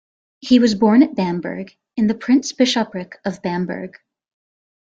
[0.39, 3.99] He was born at Bamberg, in the Prince-Bishopric of Bamberg.